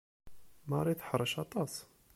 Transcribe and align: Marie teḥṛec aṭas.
Marie 0.69 0.97
teḥṛec 0.99 1.33
aṭas. 1.43 1.73